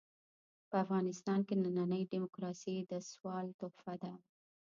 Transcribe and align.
په 0.69 0.75
افغانستان 0.83 1.39
کې 1.47 1.55
ننۍ 1.77 2.03
ډيموکراسي 2.11 2.75
د 2.91 2.93
سوال 3.11 3.45
تحفه 3.59 3.93
ده. 4.03 4.13